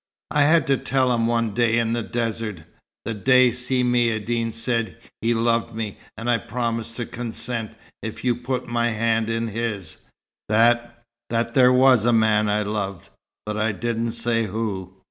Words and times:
"I 0.31 0.45
had 0.45 0.65
to 0.65 0.77
tell 0.77 1.13
him 1.13 1.27
one 1.27 1.53
day 1.53 1.77
in 1.77 1.93
the 1.93 2.01
desert 2.01 2.63
(the 3.05 3.13
day 3.13 3.51
Si 3.51 3.83
Maïeddine 3.83 4.51
said 4.51 4.97
he 5.21 5.35
loved 5.35 5.75
me, 5.75 5.99
and 6.17 6.27
I 6.27 6.39
promised 6.39 6.95
to 6.95 7.05
consent 7.05 7.75
if 8.01 8.23
you 8.23 8.35
put 8.35 8.67
my 8.67 8.89
hand 8.89 9.29
in 9.29 9.49
his) 9.49 9.97
that 10.49 11.03
that 11.29 11.53
there 11.53 11.71
was 11.71 12.05
a 12.05 12.11
man 12.13 12.49
I 12.49 12.63
loved. 12.63 13.09
But 13.45 13.57
I 13.57 13.73
didn't 13.73 14.13
say 14.13 14.47
who. 14.47 14.95